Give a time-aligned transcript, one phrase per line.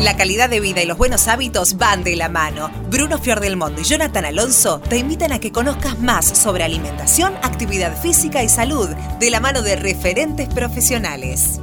[0.00, 2.70] La calidad de vida y los buenos hábitos van de la mano.
[2.90, 8.42] Bruno Fiordelmondo y Jonathan Alonso te invitan a que conozcas más sobre alimentación, actividad física
[8.42, 8.88] y salud
[9.18, 11.60] de la mano de referentes profesionales.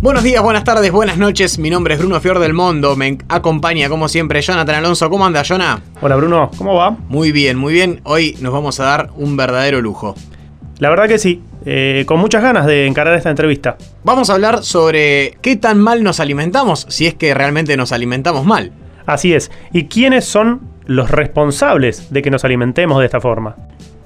[0.00, 1.58] Buenos días, buenas tardes, buenas noches.
[1.58, 2.96] Mi nombre es Bruno Fior del Mundo.
[2.96, 5.10] Me acompaña, como siempre, Jonathan Alonso.
[5.10, 5.82] ¿Cómo anda, Jonah?
[6.00, 6.50] Hola, Bruno.
[6.56, 6.92] ¿Cómo va?
[7.08, 8.00] Muy bien, muy bien.
[8.04, 10.14] Hoy nos vamos a dar un verdadero lujo.
[10.78, 11.42] La verdad que sí.
[11.64, 13.76] Eh, con muchas ganas de encarar esta entrevista.
[14.04, 18.44] Vamos a hablar sobre qué tan mal nos alimentamos, si es que realmente nos alimentamos
[18.44, 18.72] mal.
[19.06, 19.50] Así es.
[19.72, 23.56] ¿Y quiénes son los responsables de que nos alimentemos de esta forma?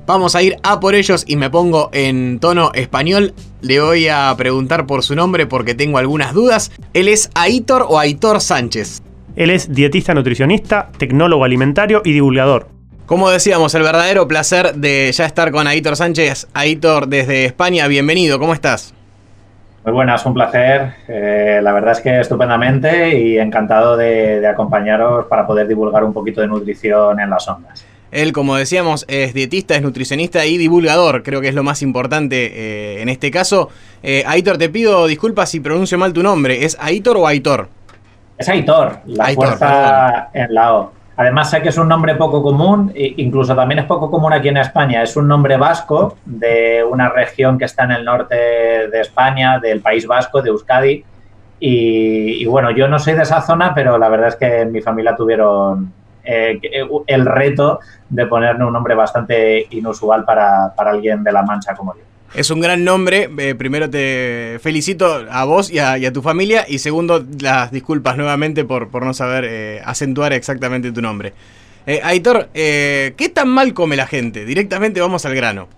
[0.07, 3.33] Vamos a ir a por ellos y me pongo en tono español.
[3.63, 6.73] Le voy a preguntar por su nombre porque tengo algunas dudas.
[6.93, 9.03] Él es Aitor o Aitor Sánchez.
[9.35, 12.74] Él es dietista nutricionista, tecnólogo alimentario y divulgador.
[13.07, 16.49] Como decíamos, el verdadero placer de ya estar con Aitor Sánchez.
[16.55, 18.95] Aitor desde España, bienvenido, ¿cómo estás?
[19.85, 20.95] Muy buenas, un placer.
[21.07, 26.15] Eh, la verdad es que estupendamente y encantado de, de acompañaros para poder divulgar un
[26.15, 27.85] poquito de nutrición en las ondas.
[28.11, 32.53] Él, como decíamos, es dietista, es nutricionista y divulgador, creo que es lo más importante
[32.55, 33.69] eh, en este caso.
[34.03, 36.65] Eh, Aitor, te pido disculpas si pronuncio mal tu nombre.
[36.65, 37.69] ¿Es Aitor o Aitor?
[38.39, 41.04] Es Aitor, la Aitor, fuerza en la O.
[41.17, 44.49] Además sé que es un nombre poco común, e incluso también es poco común aquí
[44.49, 45.03] en España.
[45.03, 49.81] Es un nombre vasco de una región que está en el norte de España, del
[49.81, 51.05] País Vasco, de Euskadi.
[51.61, 54.83] Y, bueno, yo no soy de esa zona, pero la verdad es que en mi
[54.83, 55.93] familia tuvieron
[56.25, 56.59] eh,
[57.07, 61.95] el reto de ponerle un nombre bastante inusual para, para, alguien de La Mancha como
[61.95, 62.03] yo.
[62.35, 63.31] Es un gran nombre.
[63.39, 66.65] Eh, primero te felicito a vos y a, y tu familia.
[66.69, 71.33] Y segundo, las disculpas nuevamente por, no saber eh, acentuar exactamente tu nombre.
[71.87, 74.45] Eh, Aitor, ¿qué tan mal come la gente?
[74.45, 75.69] Directamente vamos al grano.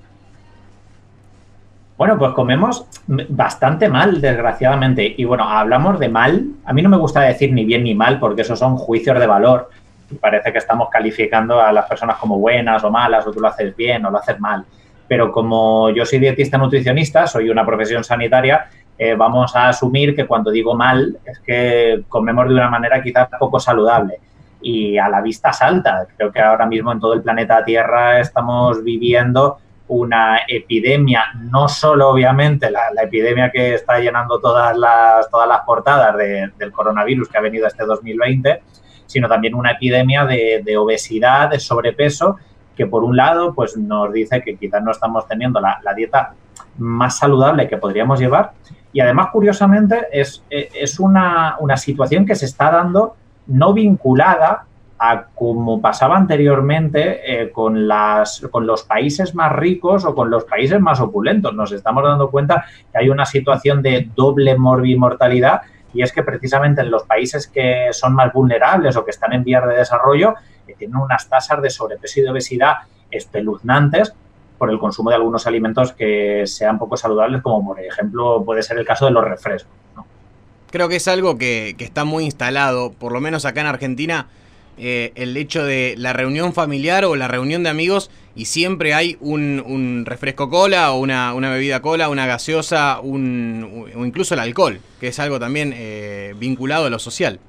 [1.98, 5.14] Bueno, pues comemos bastante mal, desgraciadamente.
[5.16, 6.46] Y bueno, hablamos de mal.
[6.64, 9.26] A mí no me gusta decir ni bien ni mal, porque esos son juicios de
[9.26, 9.68] valor
[10.20, 13.74] parece que estamos calificando a las personas como buenas o malas, o tú lo haces
[13.74, 14.64] bien o lo haces mal.
[15.08, 18.68] Pero como yo soy dietista nutricionista, soy una profesión sanitaria,
[18.98, 23.28] eh, vamos a asumir que cuando digo mal es que comemos de una manera quizás
[23.38, 24.20] poco saludable
[24.62, 26.06] y a la vista salta.
[26.16, 29.58] Creo que ahora mismo en todo el planeta Tierra estamos viviendo
[29.88, 36.16] una epidemia, no solo obviamente la, epidemia que está llenando todas las, todas las portadas
[36.16, 38.62] de, del coronavirus que ha venido este 2020,
[39.06, 42.36] sino también una epidemia de, de, obesidad, de sobrepeso,
[42.76, 46.34] que por un lado pues nos dice que quizás no estamos teniendo la, la dieta
[46.78, 48.52] más saludable que podríamos llevar
[48.92, 53.16] y además curiosamente es, es una, una, situación que se está dando
[53.46, 54.64] no vinculada
[54.98, 60.44] a como pasaba anteriormente eh, con, las, con los países más ricos o con los
[60.44, 61.52] países más opulentos.
[61.52, 65.60] Nos estamos dando cuenta que hay una situación de doble morbimortalidad
[65.92, 69.44] y es que precisamente en los países que son más vulnerables o que están en
[69.44, 70.34] vías de desarrollo
[70.66, 72.74] eh, tienen unas tasas de sobrepeso y de obesidad
[73.10, 74.12] espeluznantes
[74.58, 78.78] por el consumo de algunos alimentos que sean poco saludables, como por ejemplo puede ser
[78.78, 79.72] el caso de los refrescos.
[80.70, 84.26] Creo que es algo que, que, está muy instalado, por lo menos acá en Argentina,
[84.78, 89.16] eh, el hecho de la reunión familiar o la reunión de amigos y siempre hay
[89.20, 94.40] un, un refresco cola o una, una, bebida cola, una gaseosa un, o incluso el
[94.40, 97.40] alcohol, que es algo también eh, vinculado a lo social.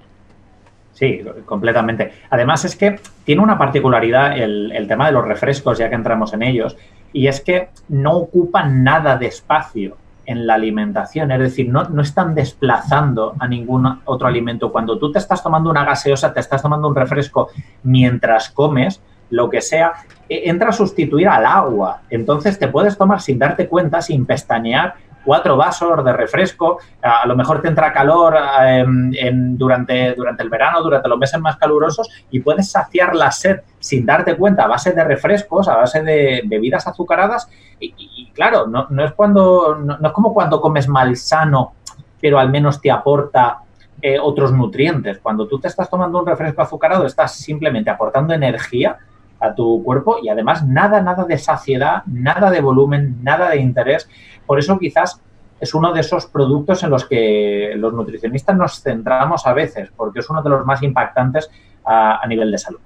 [0.97, 2.11] Sí, completamente.
[2.31, 6.33] Además es que tiene una particularidad el, el, tema de los refrescos, ya que entramos
[6.33, 6.75] en ellos,
[7.13, 12.01] y es que no ocupan nada de espacio en la alimentación, es decir, no, no,
[12.01, 14.71] están desplazando a ningún otro alimento.
[14.71, 17.49] Cuando tú te estás tomando una gaseosa, te estás tomando un refresco
[17.83, 19.93] mientras comes, lo que sea,
[20.27, 22.01] entra a sustituir al agua.
[22.09, 24.95] Entonces te puedes tomar sin darte cuenta, sin pestañear,
[25.27, 28.33] cuatro vasos de refresco, a lo mejor te entra calor
[28.63, 33.59] en, durante, durante el verano, durante los meses más calurosos y puedes saciar la sed
[33.77, 38.88] sin darte cuenta a base de refrescos, a base de bebidas azucaradas y, claro, no,
[38.89, 41.74] no es cuando no, es como cuando comes mal sano,
[42.21, 43.57] pero al menos te aporta
[44.01, 45.19] eh, otros nutrientes.
[45.19, 48.97] Cuando tú te estás tomando un refresco azucarado, estás simplemente aportando energía
[49.39, 54.09] a tu cuerpo y además nada, nada de saciedad, nada de volumen, nada de interés.
[54.47, 55.21] Por eso quizás
[55.59, 60.21] es uno de esos productos en los que los nutricionistas nos centramos a veces, porque
[60.21, 61.51] es uno de los más impactantes
[61.85, 62.79] a, a nivel de salud.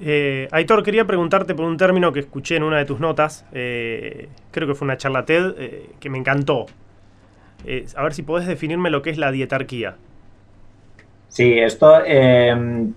[0.00, 4.28] Eh, Aitor, quería preguntarte por un término que escuché en una de tus notas, eh,
[4.52, 6.66] creo que fue una charla TED, eh, que me encantó.
[7.96, 9.96] A ver si podés definirme lo que es la dietarquía.
[11.26, 11.92] Sí, esto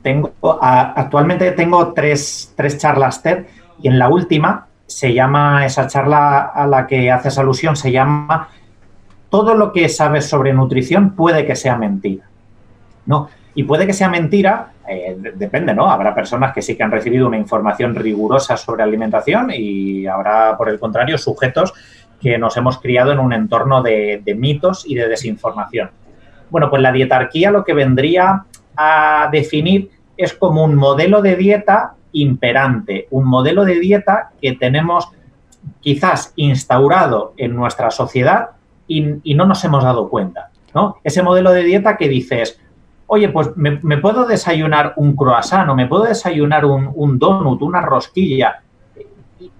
[0.03, 3.45] tengo a, actualmente tengo tres, tres, charlas TED
[3.81, 8.49] y en la última se llama esa charla a la que haces alusión se llama
[9.29, 12.25] todo lo que sabes sobre nutrición puede que sea mentira.
[13.05, 13.29] ¿no?
[13.53, 15.89] Y puede que sea mentira, eh, depende, ¿no?
[15.89, 20.69] Habrá personas que sí que han recibido una información rigurosa sobre alimentación y habrá, por
[20.69, 21.73] el contrario, sujetos
[22.21, 25.91] que nos hemos criado en un entorno de, de mitos y de desinformación.
[26.49, 28.45] Bueno, pues la dietarquía lo que vendría
[28.77, 35.09] a definir es como un modelo de dieta imperante, un modelo de dieta que tenemos
[35.79, 38.51] quizás instaurado en nuestra sociedad
[38.87, 40.49] y, no nos hemos dado cuenta.
[40.73, 40.97] ¿no?
[41.03, 42.59] Ese modelo de dieta que dices,
[43.07, 48.61] oye, pues me, puedo desayunar un croissant o me puedo desayunar un, donut, una rosquilla.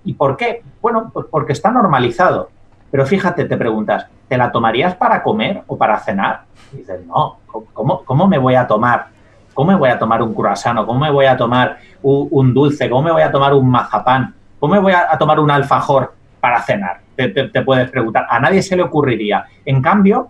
[0.04, 0.64] ¿Y, por qué?
[0.82, 2.50] Bueno, pues porque está normalizado.
[2.90, 6.42] Pero fíjate, te preguntas, ¿te la tomarías para comer o para cenar?
[6.74, 7.38] Dices, no,
[7.74, 9.11] ¿cómo, cómo me voy a tomar?
[9.54, 12.90] ¿Cómo me voy a tomar un croissant cómo me voy a tomar un, dulce?
[12.90, 14.34] ¿Cómo me voy a tomar un mazapán?
[14.60, 17.02] ¿Cómo me voy a, tomar un alfajor para cenar?
[17.16, 18.26] Te, puedes preguntar.
[18.30, 19.46] A nadie se le ocurriría.
[19.66, 20.30] En cambio,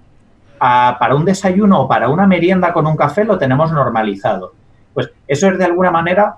[0.59, 4.53] para un desayuno o para una merienda con un café lo tenemos normalizado.
[4.93, 6.35] Pues eso es de alguna manera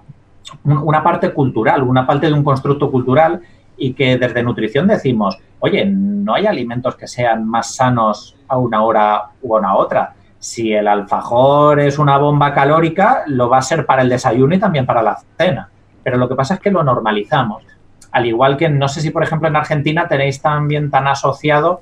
[0.63, 3.41] una parte cultural, una parte de un constructo cultural
[3.77, 8.83] y que desde nutrición decimos, oye, no hay alimentos que sean más sanos a una
[8.83, 10.13] hora u a una otra.
[10.43, 14.59] Si el alfajor es una bomba calórica, lo va a ser para el desayuno y
[14.59, 15.69] también para la cena.
[16.03, 17.63] Pero lo que pasa es que lo normalizamos.
[18.11, 21.79] Al igual que no sé si, por ejemplo, en Argentina tenéis también tan asociado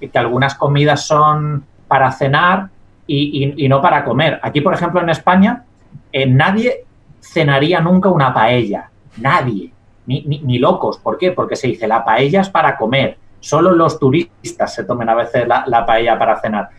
[0.00, 2.70] que, algunas comidas son para cenar
[3.06, 4.40] y, no para comer.
[4.42, 5.64] Aquí, por ejemplo, en España,
[6.10, 6.86] eh, nadie
[7.20, 8.88] cenaría nunca una paella.
[9.18, 9.70] Nadie.
[10.06, 10.96] Ni, locos.
[10.96, 11.32] ¿Por qué?
[11.32, 13.18] Porque se dice la paella es para comer.
[13.38, 16.70] Solo los turistas se tomen a veces la, paella para cenar.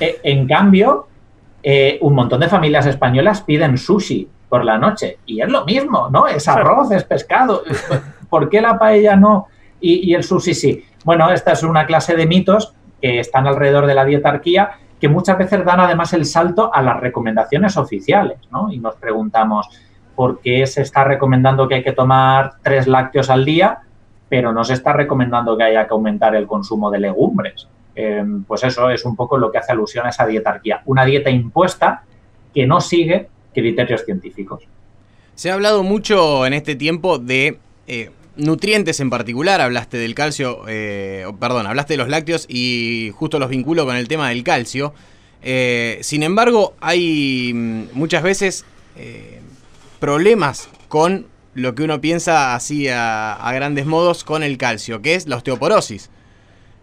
[0.00, 1.08] Eh, en cambio,
[1.62, 5.18] eh, un montón de familias españolas piden sushi por la noche.
[5.26, 6.26] Y es lo mismo, ¿no?
[6.26, 7.62] Es arroz, es pescado.
[8.30, 9.46] ¿Por qué la paella no
[9.80, 10.84] y, el sushi sí?
[11.04, 15.36] Bueno, esta es una clase de mitos que están alrededor de la dietarquía que muchas
[15.36, 18.72] veces dan además el salto a las recomendaciones oficiales, ¿no?
[18.72, 19.68] Y nos preguntamos,
[20.14, 23.80] ¿por qué se está recomendando que hay que tomar tres lácteos al día,
[24.28, 27.68] pero no se está recomendando que haya que aumentar el consumo de legumbres?
[27.98, 30.82] Em, pues eso es un poco lo que hace alusión a esa dietarquía.
[30.84, 32.02] Una dieta impuesta
[32.54, 34.62] que no sigue criterios científicos.
[35.34, 40.64] Se ha hablado mucho en este tiempo de eh, nutrientes en particular, hablaste del calcio,
[40.68, 44.92] eh, perdón, hablaste de los lácteos y justo los vinculo con el tema del calcio.
[45.42, 48.64] Eh, sin embargo, hay mm, muchas veces
[50.00, 55.26] problemas con lo que uno piensa así a, grandes modos con el calcio, que es
[55.26, 56.10] la osteoporosis.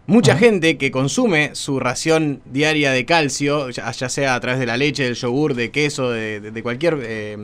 [0.06, 4.76] Mucha gente que consume su ración diaria de calcio, ya, sea a través de la
[4.76, 7.38] leche, del yogur, de queso, de, cualquier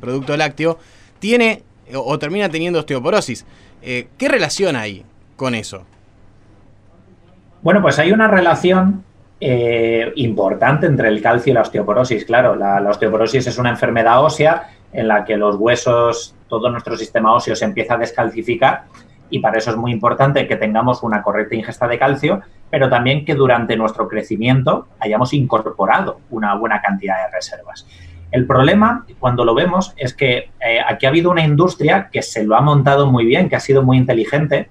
[0.00, 0.78] producto lácteo,
[1.18, 1.62] tiene
[1.94, 3.44] o, termina teniendo osteoporosis.
[3.82, 5.04] Eh, ¿Qué relación hay
[5.36, 5.84] con eso?
[7.62, 9.04] Bueno, pues hay una relación
[9.40, 12.24] eh, importante entre el calcio y la osteoporosis.
[12.24, 17.34] Claro, la, osteoporosis es una enfermedad ósea en la que los huesos, todo nuestro sistema
[17.34, 18.84] óseo se empieza a descalcificar
[19.30, 23.24] y para eso es muy importante que tengamos una correcta ingesta de calcio, pero también
[23.24, 27.86] que durante nuestro crecimiento hayamos incorporado una buena cantidad de reservas.
[28.32, 32.44] El problema, cuando lo vemos, es que eh, aquí ha habido una industria que se
[32.44, 34.68] lo ha montado muy bien, que ha sido muy inteligente,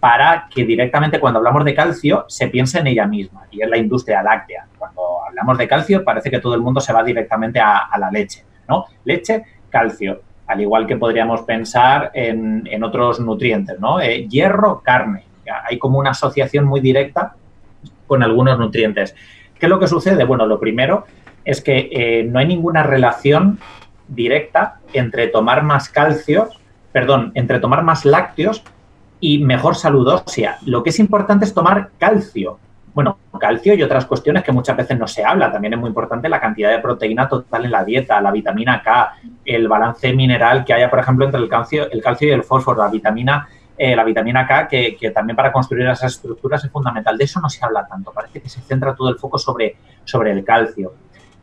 [0.00, 3.78] para que directamente cuando hablamos de calcio se piense en ella misma, y es la
[3.78, 4.66] industria láctea.
[4.78, 8.44] Cuando hablamos de calcio parece que todo el mundo se va directamente a, la leche,
[8.68, 8.86] ¿no?
[9.04, 14.00] Leche, calcio, al igual que podríamos pensar en, otros nutrientes, ¿no?
[14.00, 15.24] Eh, hierro, carne.
[15.68, 17.34] Hay como una asociación muy directa
[18.06, 19.14] con algunos nutrientes.
[19.58, 20.24] ¿Qué es lo que sucede?
[20.24, 21.04] Bueno, lo primero
[21.44, 23.58] es que eh, no hay ninguna relación
[24.08, 26.58] directa entre tomar más calcios,
[26.92, 28.62] perdón, entre tomar más lácteos
[29.20, 30.58] y mejor salud ósea.
[30.64, 32.58] Lo que es importante es tomar calcio.
[32.98, 35.52] Bueno, calcio y otras cuestiones que muchas veces no se habla.
[35.52, 39.12] También es muy importante la cantidad de proteína total en la dieta, la vitamina K,
[39.44, 42.82] el balance mineral que haya, por ejemplo, entre el calcio, el calcio y el fósforo,
[42.82, 47.16] la vitamina, eh, la vitamina K, que, también para construir esas estructuras es fundamental.
[47.16, 48.10] De eso no se habla tanto.
[48.10, 50.94] Parece que se centra todo el foco sobre, sobre el calcio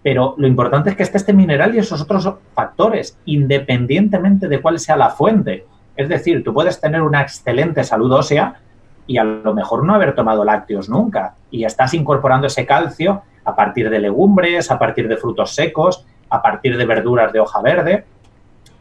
[0.04, 4.78] pero lo importante es que esté este mineral y esos otros factores, independientemente de cuál
[4.78, 5.66] sea la fuente.
[5.96, 8.62] Es decir, tú puedes tener una excelente salud ósea
[9.08, 13.56] y a lo mejor no haber tomado lácteos nunca y estás incorporando ese calcio a
[13.56, 18.06] partir de legumbres, a partir de frutos secos, a partir de verduras de hoja verde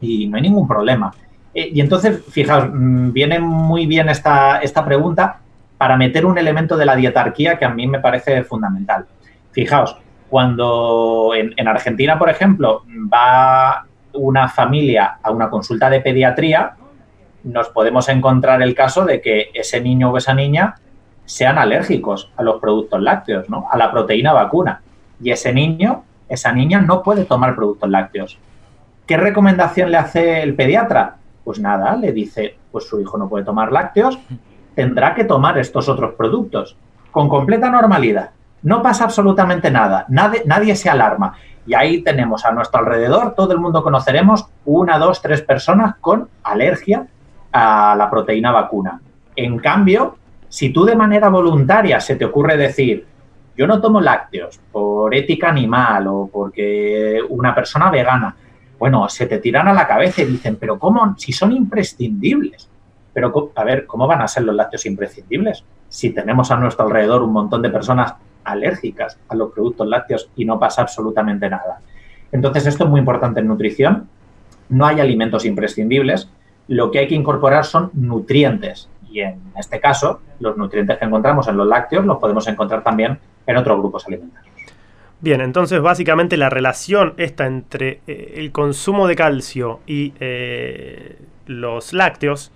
[0.01, 1.13] y no hay ningún problema.
[1.55, 5.39] Eh, y entonces, fijaos, mm, viene muy bien esta, esta pregunta
[5.79, 9.07] para meter un elemento de la dietarquía que a mí me parece fundamental.
[9.53, 9.97] Fijaos,
[10.29, 16.75] cuando en, Argentina, por ejemplo, va una familia a una consulta de pediatría,
[17.45, 20.77] nos podemos encontrar el caso de que ese niño o esa niña
[21.27, 23.67] sean alérgicos a los productos lácteos, ¿no?
[23.71, 24.83] A la proteína vacuna.
[25.21, 28.39] Y ese niño, esa niña no puede tomar productos lácteos.
[29.07, 31.17] ¿Qué recomendación le hace el pediatra?
[31.45, 34.19] Pues nada, le dice, pues su hijo no puede tomar lácteos,
[34.75, 36.77] tendrá que tomar estos otros productos
[37.11, 38.31] con completa normalidad.
[38.63, 41.35] No pasa absolutamente nada, nadie, nadie se alarma.
[41.67, 46.29] Y ahí tenemos a nuestro alrededor, todo el mundo conoceremos una, dos, tres personas con
[46.43, 47.07] alergia
[47.55, 49.01] a la proteína vacuna.
[49.37, 50.17] En cambio,
[50.49, 53.07] si tú de manera voluntaria se te ocurre decir,
[53.57, 58.35] yo no tomo lácteos por ética animal o porque una persona vegana,
[58.77, 61.15] bueno, se te tiran a la cabeza y dicen, pero ¿cómo?
[61.17, 62.69] Si son imprescindibles.
[63.13, 65.63] Pero, a ver, ¿cómo van a ser los lácteos imprescindibles?
[65.89, 70.45] Si tenemos a nuestro alrededor un montón de personas alérgicas a los productos lácteos y
[70.45, 71.79] no pasa absolutamente nada.
[72.33, 74.09] Entonces, esto es muy importante en nutrición.
[74.69, 76.29] No hay alimentos imprescindibles.
[76.69, 78.89] Lo que hay que incorporar son nutrientes.
[79.11, 83.19] Y en este caso, los nutrientes que encontramos en los lácteos los podemos encontrar también
[83.47, 84.55] en otros grupos alimentarios.
[85.21, 91.17] Bien, entonces básicamente la relación esta entre eh, el consumo de calcio y eh,
[91.47, 92.53] los lácteos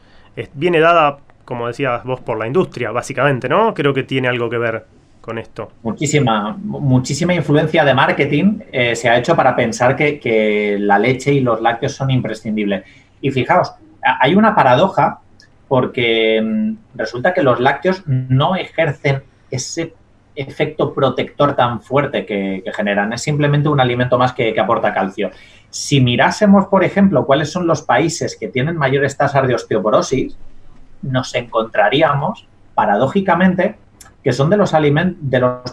[0.54, 3.74] viene dada, como decías vos, por la industria, básicamente, ¿no?
[3.74, 4.84] Creo que tiene algo que ver
[5.20, 5.72] con esto.
[5.82, 11.32] Muchísima, muchísima influencia de marketing eh, se ha hecho para pensar que, que, la leche
[11.32, 12.84] y los lácteos son imprescindibles.
[13.20, 13.74] Y fijaos,
[14.20, 15.20] hay una paradoja
[15.68, 19.94] porque mm, resulta que los lácteos no ejercen ese
[20.34, 23.12] efecto protector tan fuerte que, generan.
[23.12, 25.30] Es simplemente un alimento más que, aporta calcio.
[25.68, 30.36] Si mirásemos, por ejemplo, cuáles son los países que tienen mayores tasas de osteoporosis,
[31.02, 33.76] nos encontraríamos, paradójicamente,
[34.22, 34.72] que son de los,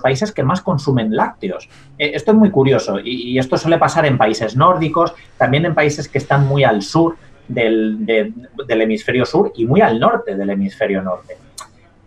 [0.01, 1.69] países que más consumen lácteos.
[1.97, 6.07] Eh, esto es muy curioso y, esto suele pasar en países nórdicos, también en países
[6.09, 8.33] que están muy al sur del, de,
[8.67, 11.37] del hemisferio sur y muy al norte del hemisferio norte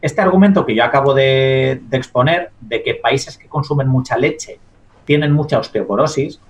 [0.00, 4.59] este argumento que yo acabo de, exponer, de que países que consumen mucha leche
[5.04, 6.40] tienen mucha osteoporosis,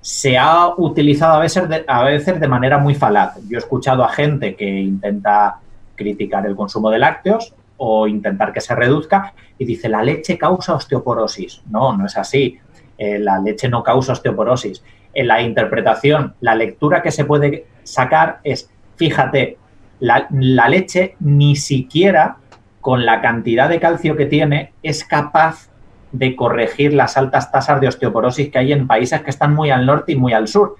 [0.00, 3.36] se ha utilizado a veces, de, a veces de manera muy falaz.
[3.48, 5.60] Yo he escuchado a gente que intenta
[5.94, 10.74] criticar el consumo de lácteos o intentar que se reduzca y dice la leche causa
[10.74, 11.62] osteoporosis.
[11.70, 12.58] No, no es así.
[12.98, 14.82] Eh, la leche no causa osteoporosis.
[15.14, 19.58] En la interpretación, la lectura que se puede sacar es, fíjate,
[20.00, 22.36] la, la leche ni siquiera
[22.80, 25.70] con la cantidad de calcio que tiene, es capaz
[26.12, 29.86] de corregir las altas tasas de osteoporosis que hay en países que están muy al
[29.86, 30.76] norte y muy al sur.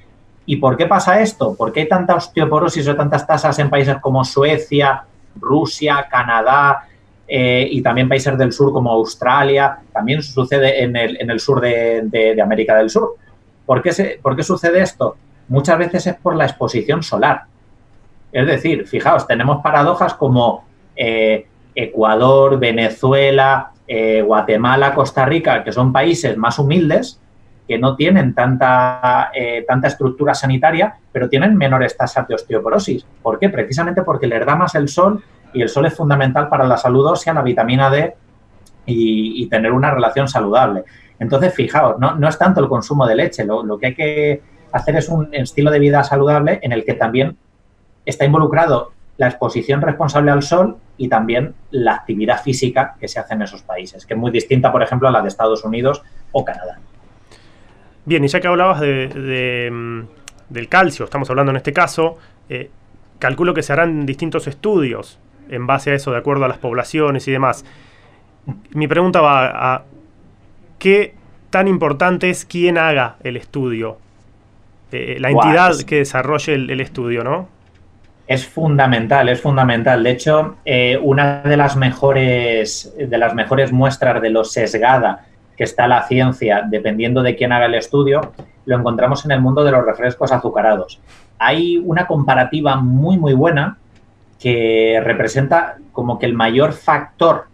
[0.46, 1.56] ¿Y por qué pasa esto?
[1.56, 5.04] ¿Por qué hay tanta osteoporosis o tantas tasas en países como Suecia,
[5.40, 6.86] Rusia, Canadá
[7.26, 9.78] eh, y también países del sur como Australia?
[9.92, 13.16] También sucede en el, sur de, América del Sur.
[13.66, 15.16] ¿Por qué, ¿Por qué sucede esto?
[15.48, 17.44] Muchas veces es por la exposición solar.
[18.32, 20.64] Es decir, fijaos, tenemos paradojas como
[20.96, 27.20] eh, Ecuador, Venezuela, eh, Guatemala, Costa Rica, que son países más humildes,
[27.68, 33.06] que no tienen tanta, eh, tanta estructura sanitaria, pero tienen menores tasas de osteoporosis.
[33.22, 33.48] ¿Por qué?
[33.48, 35.22] Precisamente porque les da más el sol
[35.52, 38.14] y el sol es fundamental para la salud ósea, la vitamina D
[38.86, 40.84] y, tener una relación saludable.
[41.18, 44.42] Entonces, fijaos, no, no, es tanto el consumo de leche, lo, lo que hay que
[44.74, 47.36] hacer es un estilo de vida saludable en el que también
[48.04, 53.34] está involucrado la exposición responsable al sol y también la actividad física que se hace
[53.34, 56.02] en esos países, que es muy distinta, por ejemplo, a la de Estados Unidos
[56.32, 56.80] o Canadá.
[58.04, 60.00] Bien, y ya que hablabas mm,
[60.48, 62.70] del calcio, estamos hablando en este caso, eh,
[63.20, 67.28] calculo que se harán distintos estudios en base a eso, de acuerdo a las poblaciones
[67.28, 67.64] y demás.
[68.72, 69.84] Mi pregunta va a
[70.80, 71.14] ¿qué
[71.50, 73.98] tan importante es quién haga el estudio?
[74.94, 77.48] Eh, la entidad que desarrolle el estudio, ¿no?
[78.28, 80.02] Es fundamental, es fundamental.
[80.04, 85.64] De hecho, eh, una de las mejores, de las mejores muestras de lo sesgada que
[85.64, 88.32] está la ciencia, dependiendo de quién haga el estudio,
[88.66, 91.00] lo encontramos en el mundo de los refrescos azucarados.
[91.38, 93.76] Hay una comparativa muy, muy buena
[94.38, 97.46] que representa como que el mayor factor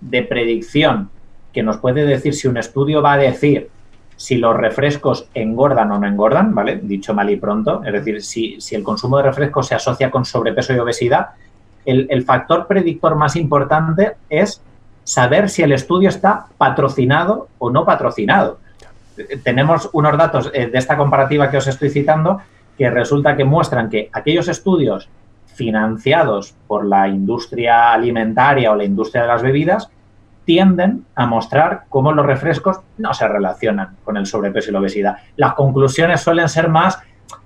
[0.00, 1.10] de predicción
[1.52, 3.68] que nos puede decir si un estudio va a decir
[4.24, 6.80] si los refrescos engordan o no engordan, ¿vale?
[6.82, 10.72] Dicho mal y pronto, es decir, si, el consumo de refrescos se asocia con sobrepeso
[10.72, 11.32] y obesidad,
[11.84, 14.62] el, factor predictor más importante es
[15.02, 18.60] saber si el estudio está patrocinado o no patrocinado.
[19.42, 22.40] Tenemos unos datos eh, de esta comparativa que os estoy citando
[22.78, 25.06] que resulta que muestran que aquellos estudios
[25.54, 29.90] financiados por la industria alimentaria o la industria de las bebidas
[30.44, 35.16] tienden a mostrar cómo los refrescos no se relacionan con el sobrepeso y la obesidad.
[35.36, 36.98] Las conclusiones suelen ser más,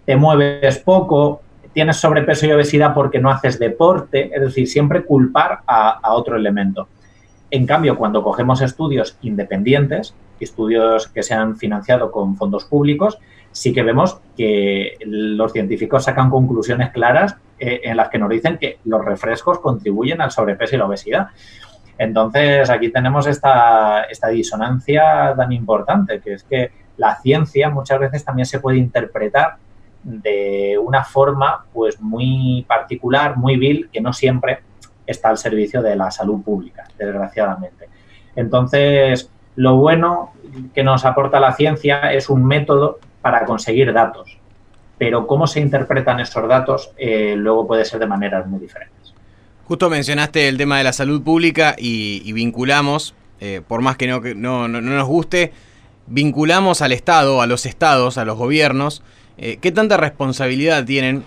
[0.05, 5.61] te mueves poco, tienes sobrepeso y obesidad porque no haces deporte, es decir, siempre culpar
[5.67, 6.89] a, otro elemento.
[7.51, 13.19] En cambio, cuando cogemos estudios independientes, estudios que se han financiado con fondos públicos,
[13.53, 18.59] sí que vemos que los científicos sacan conclusiones claras eh, en las que nos dicen
[18.59, 21.29] que los refrescos contribuyen al sobrepeso y la obesidad.
[21.99, 28.47] Entonces, aquí tenemos esta, disonancia tan importante, que es que la ciencia muchas veces también
[28.47, 29.57] se puede interpretar
[30.05, 34.61] de una forma pues muy particular, muy vil, que no siempre
[35.07, 37.89] está al servicio de la salud pública, desgraciadamente.
[38.37, 40.33] Entonces, lo bueno
[40.73, 44.39] que nos aporta la ciencia es un método para conseguir datos,
[44.99, 48.98] pero cómo se interpretan esos datos eh, luego puede ser de maneras muy diferentes.
[49.69, 54.19] Justo mencionaste el tema de la salud pública y, vinculamos, eh, por más que no,
[54.35, 55.53] no, no, nos guste,
[56.07, 59.03] vinculamos al Estado, a los estados, a los gobiernos.
[59.37, 61.23] Eh, ¿Qué tanta responsabilidad tienen?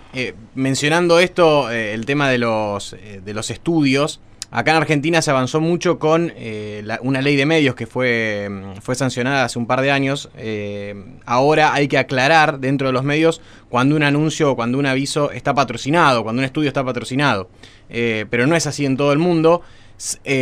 [0.56, 4.18] mencionando esto, el tema de los, de los estudios,
[4.54, 8.82] Acá en Argentina se avanzó mucho con eh, una ley de medios que fue, mm,
[8.82, 10.28] fue sancionada hace un par de años.
[10.36, 10.94] Eh,
[11.24, 13.40] ahora hay que aclarar dentro de los medios
[13.70, 17.48] cuando un anuncio o cuando un aviso está patrocinado, cuando un estudio está patrocinado.
[17.88, 19.62] Eh, pero no es así en todo el mundo.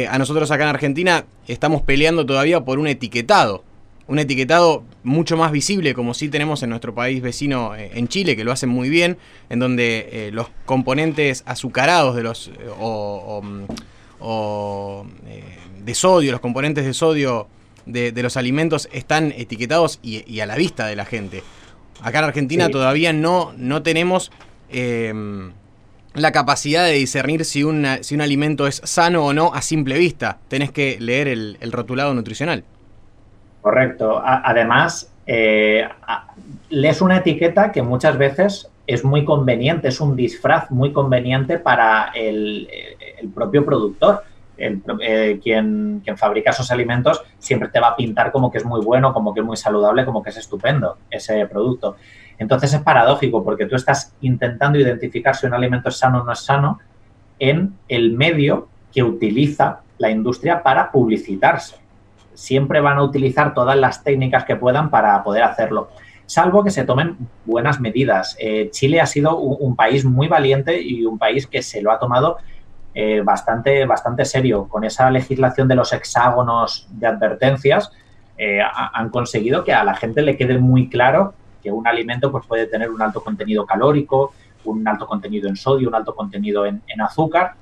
[0.09, 3.63] a nosotros acá en Argentina estamos peleando todavía por un etiquetado.
[4.09, 8.43] Un etiquetado mucho más visible, como sí tenemos en nuestro país vecino en Chile, que
[8.43, 9.19] lo hacen muy bien,
[9.51, 13.67] en donde los componentes azucarados de los o mm,
[14.21, 15.43] o eh,
[15.83, 17.49] de sodio, los componentes de sodio
[17.87, 21.43] de, los alimentos están etiquetados y, a la vista de la gente.
[22.03, 24.31] Acá en Argentina todavía no, no tenemos
[24.71, 25.13] eh,
[26.15, 27.65] la capacidad de discernir si,
[28.01, 30.39] si un alimento es sano o no a simple vista.
[30.49, 32.65] Tenés que leer el, rotulado nutricional.
[33.61, 34.23] Correcto.
[34.25, 35.87] además, eh,
[36.71, 42.11] lees una etiqueta que muchas veces es muy conveniente, es un disfraz muy conveniente para
[42.15, 42.69] el,
[43.29, 44.23] propio productor.
[44.63, 48.83] Eh, quien, quien, fabrica esos alimentos siempre te va a pintar como que es muy
[48.83, 51.97] bueno, como que es muy saludable, como que es estupendo ese producto.
[52.39, 56.33] Entonces es paradójico porque tú estás intentando identificar si un alimento es sano o no
[56.33, 56.79] es sano
[57.39, 61.77] en el medio que utiliza la industria para publicitarse.
[62.35, 65.89] Siempre van a utilizar todas las técnicas que puedan para poder hacerlo
[66.31, 68.37] salvo que se tomen buenas medidas.
[68.39, 71.99] Eh, Chile ha sido un, país muy valiente y un país que se lo ha
[71.99, 72.37] tomado
[72.95, 74.67] eh, bastante, bastante serio.
[74.69, 77.93] Con esa legislación de los hexágonos de advertencias,
[78.37, 82.47] eh, han conseguido que a la gente le quede muy claro que un alimento pues,
[82.47, 84.33] puede tener un alto contenido calórico,
[84.65, 87.53] un alto contenido en sodio, un alto contenido en, azúcar.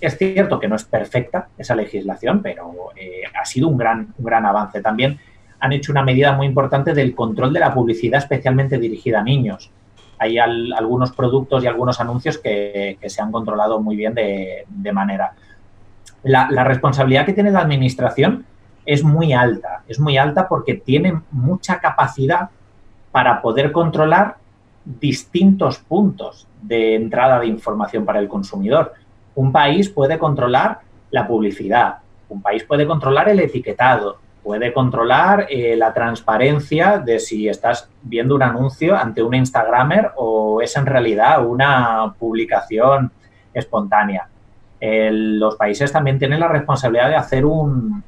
[0.00, 2.90] Es cierto que no es perfecta esa legislación, pero
[3.38, 4.80] ha sido un gran, un gran avance.
[4.80, 5.18] También
[5.60, 9.70] han hecho una medida muy importante del control de la publicidad especialmente dirigida a niños.
[10.20, 15.32] Hay algunos productos y algunos anuncios que, se han controlado muy bien de, manera.
[16.22, 18.44] La, responsabilidad que tiene la administración
[18.84, 22.50] es muy alta, es muy alta porque tiene mucha capacidad
[23.10, 24.36] para poder controlar
[24.84, 28.92] distintos puntos de entrada de información para el consumidor.
[29.34, 30.80] Un país puede controlar
[31.10, 37.48] la publicidad, un país puede controlar el etiquetado, puede controlar eh, la transparencia de si
[37.48, 43.12] estás viendo un anuncio ante un Instagramer o es en realidad una publicación
[43.52, 44.28] espontánea.
[44.80, 48.02] los países también tienen la responsabilidad de hacer un,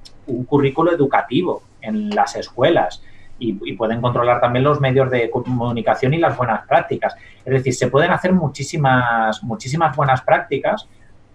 [0.46, 3.02] currículo educativo en las escuelas
[3.38, 7.14] y, y, pueden controlar también los medios de comunicación y las buenas prácticas.
[7.44, 10.86] Es decir, se pueden hacer muchísimas, muchísimas buenas prácticas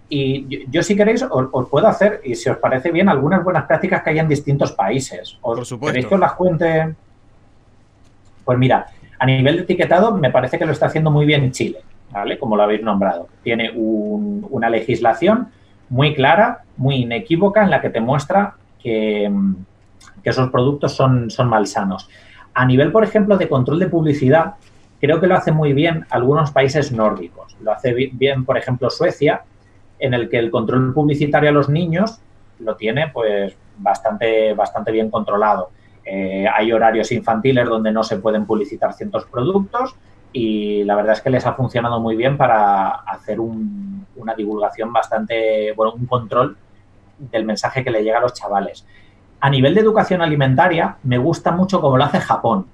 [0.09, 4.03] y yo, si queréis, os, puedo hacer, y si os parece bien, algunas buenas prácticas
[4.03, 5.37] que hay en distintos países.
[5.41, 5.93] Por supuesto.
[5.93, 6.95] ¿Queréis que os las cuente?
[8.45, 8.87] Pues mira,
[9.19, 11.79] a nivel de etiquetado me parece que lo está haciendo muy bien Chile,
[12.11, 12.39] ¿vale?
[12.39, 13.27] Como lo habéis nombrado.
[13.43, 15.49] Tiene una legislación
[15.89, 19.29] muy clara, muy inequívoca, en la que te muestra que,
[20.23, 22.09] esos productos son, son malsanos.
[22.53, 24.55] A nivel, por ejemplo, de control de publicidad,
[24.99, 27.55] creo que lo hace muy bien algunos países nórdicos.
[27.61, 29.43] Lo hace bien, por ejemplo, Suecia,
[29.99, 32.19] en el que el control publicitario a los niños
[32.59, 35.69] lo tiene pues bastante, bastante bien controlado.
[36.05, 39.95] Eh, hay horarios infantiles donde no se pueden publicitar ciertos productos
[40.31, 45.73] y la verdad es que les ha funcionado muy bien para hacer una divulgación bastante,
[45.73, 46.57] bueno, un control
[47.17, 48.85] del mensaje que le llega a los chavales.
[49.39, 52.67] A nivel de educación alimentaria, me gusta mucho cómo lo hace Japón.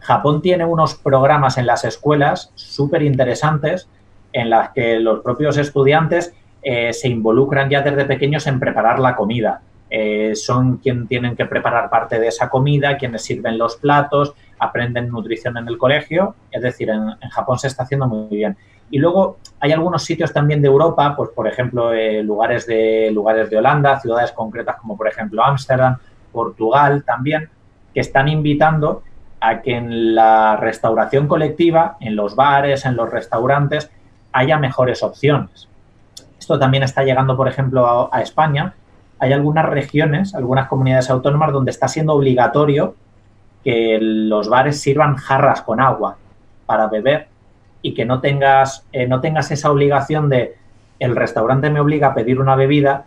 [0.00, 3.88] Japón tiene unos programas en las escuelas súper interesantes
[4.32, 9.14] en las que los propios estudiantes eh, se involucran ya desde pequeños en preparar la
[9.14, 9.60] comida.
[9.90, 15.08] eh, son quien tienen que preparar parte de esa comida, quienes sirven los platos, aprenden
[15.08, 18.56] nutrición en el colegio, es decir, en, Japón se está haciendo muy bien.
[18.90, 23.50] Y luego hay algunos sitios también de Europa, pues por ejemplo, eh, lugares, de, lugares
[23.50, 25.98] de Holanda, ciudades concretas como por ejemplo Ámsterdam,
[26.32, 27.48] Portugal también,
[27.92, 29.02] que están invitando
[29.40, 33.90] a que en la restauración colectiva, en los bares, en los restaurantes,
[34.32, 35.68] haya mejores opciones.
[36.44, 38.74] Esto también está llegando, por ejemplo, a España,
[39.18, 42.96] hay algunas regiones, algunas comunidades autónomas donde está siendo obligatorio
[43.64, 46.18] que los bares sirvan jarras con agua
[46.66, 47.28] para beber
[47.80, 50.56] y que no tengas, eh, no tengas esa obligación de
[50.98, 53.06] el restaurante me obliga a pedir una bebida,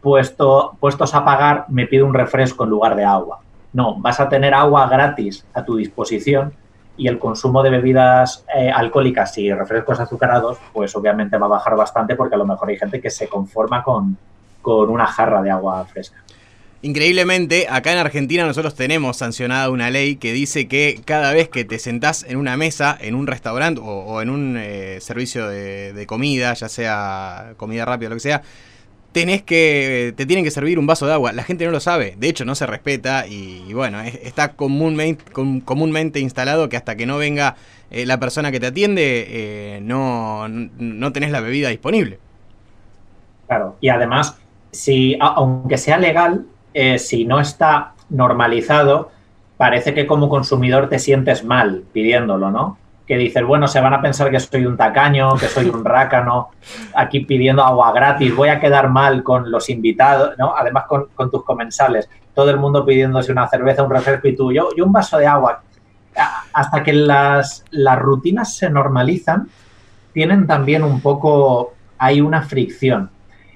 [0.00, 3.38] puesto, puestos a pagar me pide un refresco en lugar de agua.
[3.72, 6.54] No, vas a tener agua gratis a tu disposición
[7.02, 11.74] y el consumo de bebidas eh, alcohólicas y refrescos azucarados, pues obviamente va a bajar
[11.74, 14.16] bastante porque a lo mejor hay gente que se conforma con,
[14.60, 16.22] con una jarra de agua fresca.
[16.80, 21.64] Increíblemente, acá en Argentina nosotros tenemos sancionada una ley que dice que cada vez que
[21.64, 26.54] te sentás en una mesa, en un restaurante o, en un eh, servicio de, comida,
[26.54, 28.42] ya sea comida rápida o lo que sea,
[29.12, 31.32] tenés que, te tienen que servir un vaso de agua.
[31.32, 36.20] La gente no lo sabe, de hecho no se respeta y, bueno, está comúnmente, comúnmente
[36.20, 37.56] instalado que hasta que no venga
[37.90, 42.18] eh, la persona que te atiende, eh, no, no tenés la bebida disponible.
[43.46, 44.36] Claro, y además
[44.72, 49.10] si, aunque sea legal, eh, si no está normalizado,
[49.56, 52.78] parece que como consumidor te sientes mal pidiéndolo, ¿no?
[53.12, 56.48] Que dices, bueno, se van a pensar que soy un tacaño, que soy un rácano,
[56.94, 60.56] aquí pidiendo agua gratis, voy a quedar mal con los invitados, ¿no?
[60.56, 64.70] Además con, tus comensales, todo el mundo pidiéndose una cerveza, un refresco y tú, yo,
[64.74, 65.62] yo un vaso de agua.
[66.54, 69.50] Hasta que las, las rutinas se normalizan,
[70.14, 73.10] tienen también un poco, hay una fricción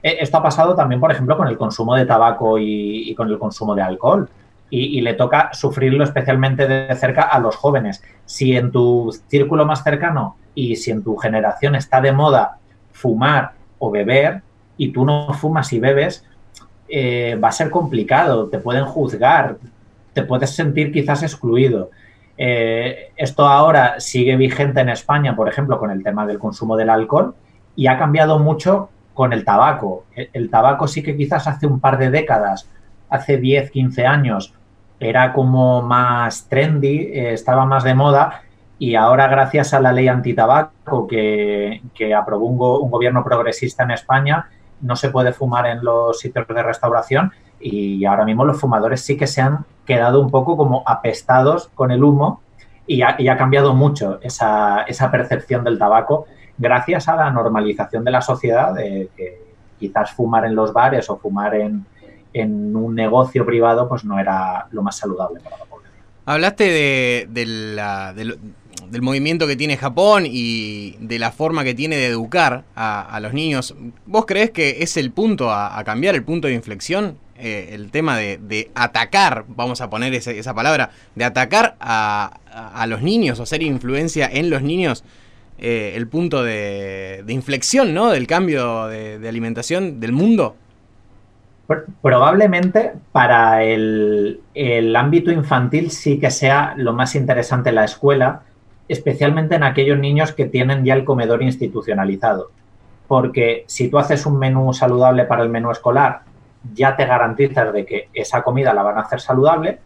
[0.06, 3.40] eh, esto ha pasado también, por ejemplo, con el consumo de tabaco y, con el
[3.40, 4.28] consumo de alcohol.
[4.68, 8.02] Y, le toca sufrirlo especialmente de cerca a los jóvenes.
[8.24, 12.58] Si en tu círculo más cercano y si en tu generación está de moda
[12.92, 14.42] fumar o beber
[14.76, 16.24] y tú no fumas y bebes,
[16.88, 19.58] eh, va a ser complicado, te pueden juzgar,
[20.12, 21.90] te puedes sentir quizás excluido.
[22.38, 26.90] Eh, esto ahora sigue vigente en España, por ejemplo, con el tema del consumo del
[26.90, 27.34] alcohol
[27.74, 30.04] y ha cambiado mucho con el tabaco.
[30.14, 32.68] El, tabaco sí que quizás hace un par de décadas,
[33.08, 34.54] hace 10, 15 años,
[34.98, 38.42] era como más trendy, eh, estaba más de moda
[38.78, 44.48] y ahora gracias a la ley antitabaco que, que aprobó un, gobierno progresista en España,
[44.80, 49.16] no se puede fumar en los sitios de restauración y ahora mismo los fumadores sí
[49.16, 52.42] que se han quedado un poco como apestados con el humo
[52.86, 58.20] y ha, cambiado mucho esa, esa percepción del tabaco gracias a la normalización de la
[58.20, 59.46] sociedad, que
[59.78, 61.84] quizás fumar en los bares o fumar en,
[62.44, 65.94] un negocio privado pues no era lo más saludable para la población.
[66.24, 67.28] Hablaste de,
[68.90, 73.32] del movimiento que tiene Japón y de la forma que tiene de educar a, los
[73.32, 73.74] niños.
[74.06, 77.18] ¿Vos crees que es el punto a, cambiar, el punto de inflexión?
[77.38, 83.38] Eh, el tema de, atacar, vamos a poner esa, palabra, de atacar a, los niños
[83.40, 85.04] o hacer influencia en los niños
[85.58, 88.10] eh, el punto de, inflexión, ¿no?
[88.10, 90.56] Del cambio de, alimentación del mundo?
[92.00, 94.40] Probablemente para el,
[94.96, 98.42] ámbito infantil sí que sea lo más interesante la escuela,
[98.88, 102.50] especialmente en aquellos niños que tienen ya el comedor institucionalizado.
[103.08, 106.20] Porque si tú haces un menú saludable para el menú escolar,
[106.72, 109.80] ya te garantizas de que esa comida la van a hacer saludable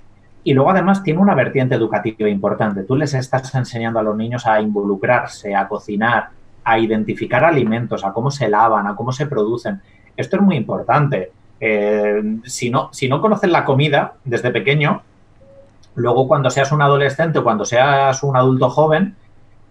[0.45, 2.85] y luego además tiene una vertiente educativa importante.
[2.85, 6.31] Tú les estás enseñando a los niños a involucrarse, a cocinar,
[6.64, 9.81] a identificar alimentos, a cómo se lavan, a cómo se producen.
[10.16, 11.33] Esto es muy importante.
[11.61, 15.03] Eh, si, no, si no conoces la comida desde pequeño,
[15.94, 19.16] luego cuando seas un adolescente o cuando seas un adulto joven,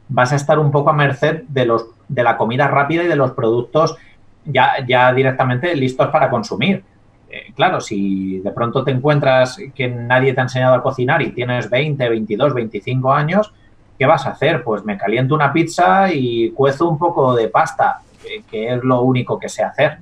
[0.08, 3.16] vas a estar un poco a merced de, los, de la comida rápida y de
[3.16, 3.98] los productos
[4.46, 6.84] ya, ya directamente listos para consumir.
[7.30, 11.32] Eh, claro, si de pronto te encuentras que nadie te ha enseñado a cocinar y
[11.32, 13.54] tienes 20, 22, 25 años,
[14.00, 14.64] ¿qué vas a hacer?
[14.64, 18.02] Pues me caliento una pizza y cuezo un poco de pasta,
[18.50, 20.00] que, es lo único que sé hacer.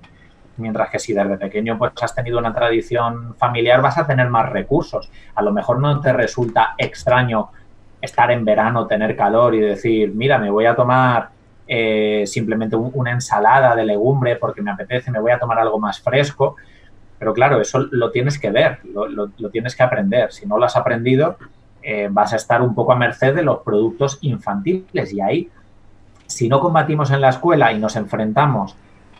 [0.58, 4.50] Mientras que si desde pequeño pues has tenido una tradición familiar, vas a tener más
[4.50, 5.10] recursos.
[5.36, 7.50] A lo mejor no te resulta extraño
[8.02, 11.30] estar en verano, tener calor y decir, mira, me voy a tomar
[11.68, 16.00] eh, simplemente una ensalada de legumbre porque me apetece, me voy a tomar algo más
[16.00, 16.56] fresco
[17.20, 20.32] pero claro, eso lo tienes que ver, lo, tienes que aprender.
[20.32, 21.38] Si no lo has aprendido,
[21.82, 25.14] eh, vas a estar un poco a merced de los productos infantiles.
[25.14, 25.50] Y ahí,
[26.28, 28.76] si no combatimos en la escuela y nos enfrentamos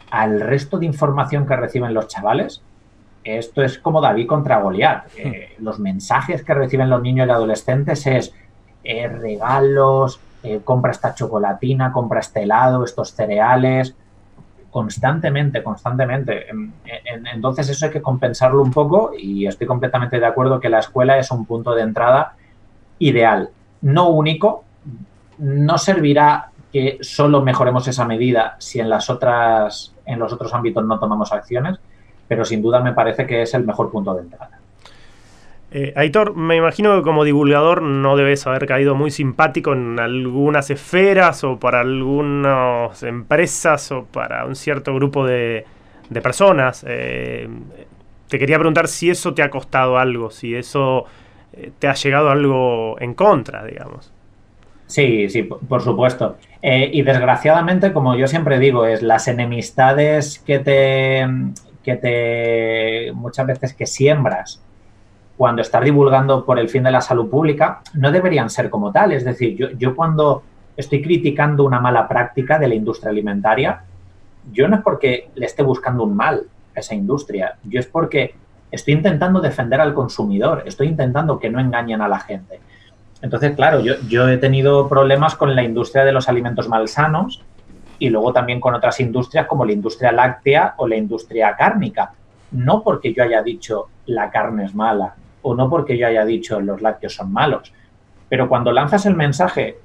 [0.10, 2.62] al resto de información que reciben los chavales,
[3.24, 5.08] esto es como David contra Goliat.
[5.18, 8.34] Eh, los mensajes que reciben los niños y adolescentes es
[8.84, 13.96] eh, regalos, eh, compra esta chocolatina, compra este helado, estos cereales,
[14.72, 16.46] constantemente, constantemente.
[17.34, 21.18] entonces eso hay que compensarlo un poco y estoy completamente de acuerdo que la escuela
[21.18, 22.36] es un punto de entrada
[23.00, 23.50] ideal,
[23.82, 24.64] no único,
[25.40, 30.86] no servirá que solo mejoremos esa medida si en las otras en los otros ámbitos
[30.86, 31.78] no tomamos acciones,
[32.28, 34.60] pero sin duda me parece que es el mejor punto de entrada.
[35.70, 40.70] Eh, Aitor, me imagino que como divulgador no debes haber caído muy simpático en algunas
[40.70, 45.66] esferas o para algunas empresas o para un cierto grupo de,
[46.24, 46.86] personas.
[46.88, 47.50] Eh,
[48.30, 51.06] te quería preguntar si eso te ha costado algo, si eso
[51.52, 54.14] eh, te ha llegado algo en contra, digamos.
[54.88, 56.38] Sí, sí, por supuesto.
[56.62, 61.28] y desgraciadamente, como yo siempre digo, es las enemistades que te,
[61.84, 64.62] que te muchas veces que siembras
[65.38, 69.12] cuando estás divulgando por el fin de la salud pública, no deberían ser como tal.
[69.12, 70.42] Es decir, yo, yo cuando
[70.76, 73.84] estoy criticando una mala práctica de la industria alimentaria,
[74.52, 76.44] yo no es porque le esté buscando un mal
[76.76, 78.36] a esa industria, yo es porque
[78.72, 82.60] estoy intentando defender al consumidor, estoy intentando que no engañen a la gente.
[83.22, 87.44] Entonces, claro, yo, he tenido problemas con la industria de los alimentos malsanos
[88.00, 92.14] y luego también con otras industrias como la industria láctea o la industria cárnica.
[92.52, 96.60] No porque yo haya dicho la carne es mala, o no porque yo haya dicho
[96.60, 97.74] los lácteos son malos.
[98.30, 99.78] Pero cuando lanzas el mensaje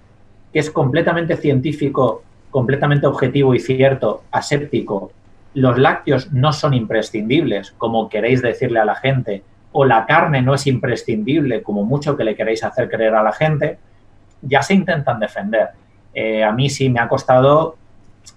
[0.53, 5.11] que es completamente científico, completamente objetivo y cierto, aséptico,
[5.55, 10.54] los lácteos no son imprescindibles, como queréis decirle a la gente, o la carne no
[10.54, 13.78] es imprescindible, como mucho que le queréis hacer creer a la gente,
[14.42, 15.68] ya se intentan defender.
[16.14, 17.76] Eh, a mí sí me ha costado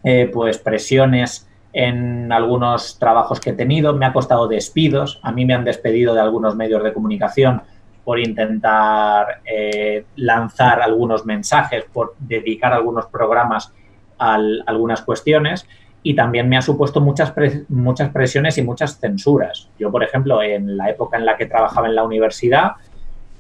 [0.04, 5.46] eh, pues presiones en algunos trabajos que he tenido, me ha costado despidos, a mí
[5.46, 7.64] me han despedido de algunos medios de comunicación
[8.06, 13.74] por intentar eh, lanzar algunos mensajes, por dedicar algunos programas
[14.18, 14.36] a
[14.68, 15.68] algunas cuestiones
[16.08, 17.34] y también me ha supuesto muchas,
[17.68, 19.70] muchas presiones y muchas censuras.
[19.80, 22.74] Yo, por ejemplo, en la época en la que trabajaba en la universidad,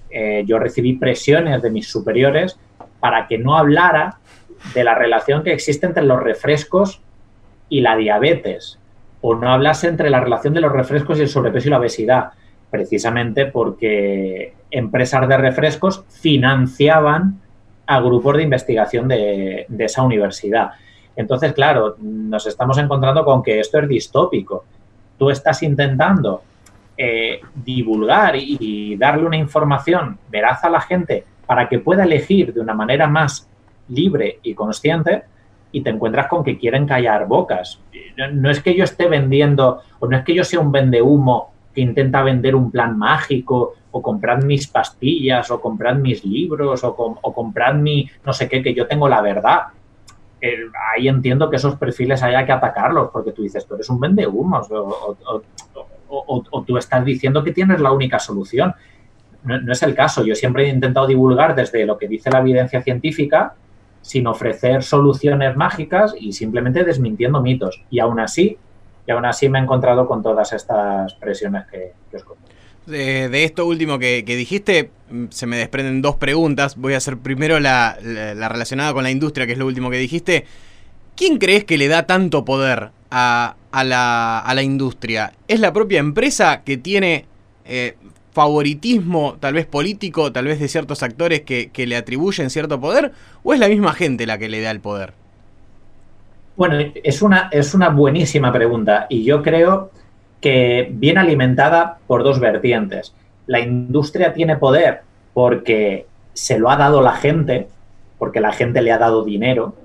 [0.09, 2.57] eh, yo recibí presiones de mis superiores
[2.99, 4.17] para que no hablara
[4.73, 7.01] de la relación que existe entre los refrescos
[7.69, 8.79] y la diabetes,
[9.21, 12.29] o no hablase entre la relación de los refrescos y el sobrepeso y la obesidad,
[12.71, 17.41] precisamente porque empresas de refrescos financiaban
[17.85, 20.71] a grupos de investigación de, esa universidad.
[21.15, 24.65] Entonces, claro, nos estamos encontrando con que esto es distópico.
[25.17, 26.41] Tú estás intentando
[26.97, 32.61] eh, divulgar y darle una información veraz a la gente para que pueda elegir de
[32.61, 33.47] una manera más
[33.89, 35.23] libre y consciente,
[35.71, 37.79] y te encuentras con que quieren callar bocas.
[38.33, 41.81] No, es que yo esté vendiendo, o no es que yo sea un vendehumo que
[41.81, 47.33] intenta vender un plan mágico, o comprar mis pastillas, o comprar mis libros, o, o
[47.33, 49.63] comprar mi no sé qué, que yo tengo la verdad.
[50.95, 54.67] Ahí entiendo que esos perfiles haya que atacarlos, porque tú dices, tú eres un vendehumos,
[56.07, 58.73] o, tú estás diciendo que tienes la única solución.
[59.43, 60.23] No, es el caso.
[60.23, 63.53] Yo siempre he intentado divulgar desde lo que dice la evidencia científica
[64.01, 67.83] sin ofrecer soluciones mágicas y simplemente desmintiendo mitos.
[67.89, 68.57] Y aún así,
[69.05, 72.23] y aún así me he encontrado con todas estas presiones que, os
[72.85, 76.75] De, esto último que, dijiste, mm, se me desprenden dos preguntas.
[76.75, 80.45] Voy a hacer primero la, relacionada con la industria, que es lo último que dijiste.
[81.15, 85.33] ¿Quién crees que le da tanto poder a, la, industria?
[85.47, 87.25] ¿Es la propia empresa que tiene
[87.65, 87.95] eh,
[88.33, 93.53] favoritismo, tal vez político, tal vez de ciertos actores que, le atribuyen cierto poder, o
[93.53, 95.13] es la misma gente la que le da el poder?
[96.57, 99.91] Bueno, es una, es una buenísima pregunta y yo creo
[100.41, 103.13] que viene alimentada por dos vertientes.
[103.47, 105.01] La industria tiene poder
[105.33, 107.67] porque se lo ha dado la gente,
[108.17, 109.75] porque la gente le ha dado dinero.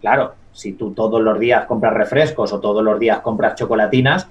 [0.00, 4.28] Claro, si tú todos los días compras refrescos o todos los días compras chocolatinas,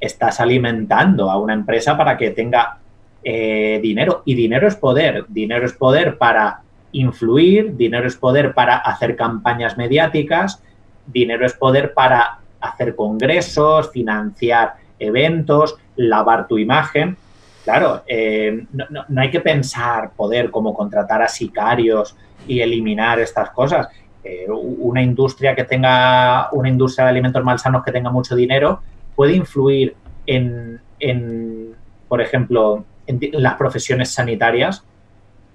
[0.00, 2.78] estás alimentando a una empresa para que tenga
[3.24, 4.22] eh, dinero.
[4.24, 5.24] Y dinero es poder.
[5.28, 6.60] Dinero es poder para
[6.92, 10.62] influir, dinero es poder para hacer campañas mediáticas,
[11.06, 14.74] dinero es poder para hacer congresos, financiar
[15.06, 17.16] eventos, lavar tu imagen.
[17.64, 23.88] Claro, eh, no, hay que pensar poder como contratar a sicarios y eliminar estas cosas.
[24.24, 28.80] Eh, una industria que tenga, una industria de alimentos malsanos que tenga mucho dinero
[29.14, 29.94] puede influir
[30.26, 31.74] en, en
[32.08, 34.84] por ejemplo, en las profesiones sanitarias,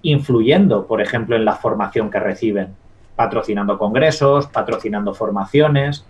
[0.02, 2.76] influyendo, por ejemplo, en la formación que reciben,
[3.16, 6.06] patrocinando congresos, patrocinando formaciones.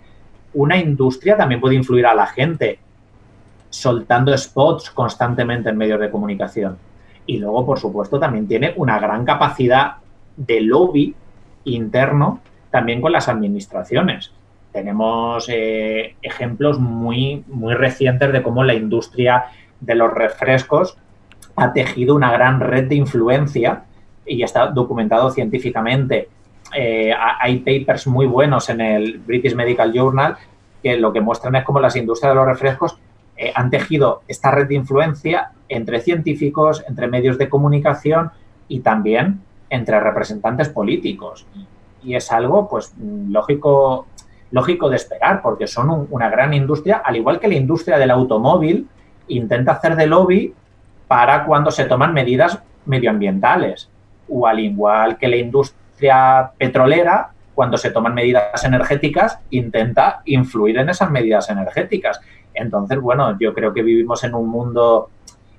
[0.54, 2.80] Una industria también puede influir a la gente
[3.70, 6.78] soltando spots constantemente en medios de comunicación.
[7.26, 9.96] Y luego, por supuesto, también tiene una gran capacidad
[10.36, 11.14] de lobby
[11.66, 12.40] interno
[12.72, 14.32] también con las administraciones.
[14.72, 19.46] Tenemos eh, ejemplos muy, muy recientes de cómo la industria
[19.80, 20.98] de los refrescos
[21.56, 23.84] ha tejido una gran red de influencia
[24.26, 26.30] y está documentado científicamente.
[26.76, 30.38] Eh, hay papers muy buenos en el British Medical Journal
[30.84, 33.00] que lo que muestran es cómo las industrias de los refrescos
[33.38, 38.32] eh, han tejido esta red de influencia entre científicos, entre medios de comunicación
[38.68, 41.46] y también entre representantes políticos.
[42.04, 44.08] Y es algo, pues, lógico,
[44.52, 48.88] lógico de esperar, porque son una gran industria, al igual que la industria del automóvil
[49.28, 50.54] intenta hacer de lobby
[51.08, 53.90] para cuando se toman medidas medioambientales,
[54.30, 60.90] o al igual que la industria petrolera, cuando se toman medidas energéticas, intenta influir en
[60.90, 62.22] esas medidas energéticas.
[62.58, 65.10] Entonces, bueno, yo creo que vivimos en un mundo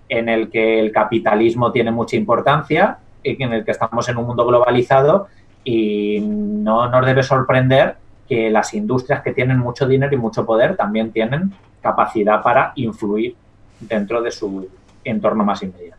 [0.09, 4.27] en el que el capitalismo tiene mucha importancia, y en el que estamos en un
[4.27, 5.29] mundo globalizado
[5.65, 7.97] y no nos debe sorprender
[8.29, 13.35] que las industrias que tienen mucho dinero y mucho poder también tienen capacidad para influir
[13.81, 14.69] dentro de su
[15.05, 15.97] entorno más inmediato.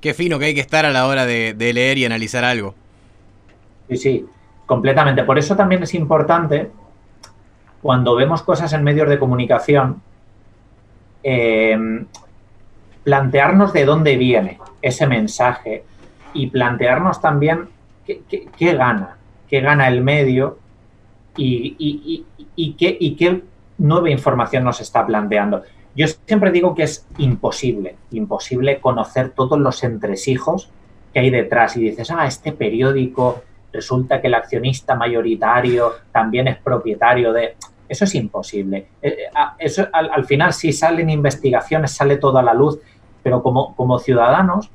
[0.00, 2.74] Qué fino que hay que estar a la hora de, leer y analizar algo.
[3.88, 4.26] Sí, sí,
[4.66, 5.24] completamente.
[5.24, 6.70] Por eso también es importante
[7.82, 10.00] cuando vemos cosas en medios de comunicación,
[11.22, 11.78] eh,
[13.04, 15.84] plantearnos de dónde viene ese mensaje
[16.34, 17.68] y plantearnos también
[18.06, 19.16] qué, gana,
[19.48, 20.58] qué gana el medio
[21.36, 22.24] y,
[22.76, 23.42] qué, y qué
[23.78, 25.62] nueva información nos está planteando.
[25.94, 30.70] Yo siempre digo que es imposible, imposible conocer todos los entresijos
[31.12, 36.58] que hay detrás y dices, ah, este periódico resulta que el accionista mayoritario también es
[36.58, 37.56] propietario de...
[37.88, 38.88] Eso es imposible.
[39.02, 42.78] Eh, eh, eso, al, final sí salen investigaciones, sale todo a la luz,
[43.22, 44.70] pero como, como ciudadanos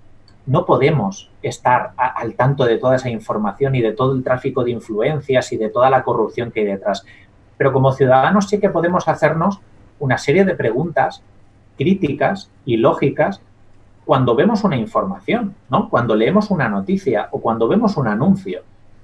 [0.46, 4.72] no podemos estar al tanto de toda esa información y de todo el tráfico de
[4.72, 7.06] influencias y de toda la corrupción que hay detrás.
[7.58, 9.62] Pero como ciudadanos sí que podemos hacernos
[10.00, 11.24] una serie de preguntas
[11.78, 13.42] críticas y lógicas
[14.06, 15.90] cuando vemos una información, ¿no?
[15.90, 18.64] Cuando leemos una noticia o cuando vemos un anuncio,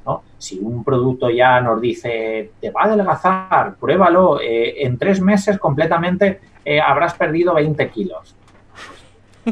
[0.09, 0.23] ¿no?
[0.37, 5.57] Si un producto ya nos dice, te va a adelgazar, pruébalo, eh, en tres meses
[5.59, 8.35] completamente eh, habrás perdido 20 kilos.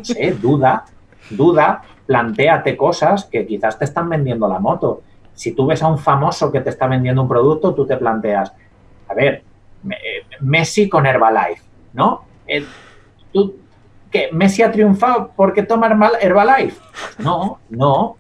[0.02, 0.86] Sé, duda,
[1.30, 5.04] duda, planteate cosas que quizás te están vendiendo la moto.
[5.34, 8.52] Si tú ves a un famoso que te está vendiendo un producto, tú te planteas,
[9.08, 9.44] a ver,
[10.42, 11.62] Messi con Herbalife,
[11.94, 12.24] ¿no?
[12.48, 12.66] Eh,
[13.32, 13.56] ¿tú,
[14.10, 14.30] ¿Qué?
[14.32, 15.88] ¿Messi ha triunfado porque toma
[16.22, 16.82] Herbalife?
[17.20, 18.18] No, no.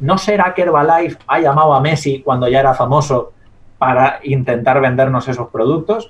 [0.00, 3.32] ¿No será que Herbalife ha llamado a Messi cuando ya era famoso
[3.78, 6.08] para intentar vendernos esos productos?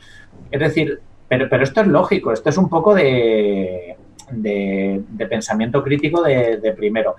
[0.51, 3.97] Es decir, pero, esto es lógico, esto es un poco de,
[4.31, 7.17] de, pensamiento crítico de, primero.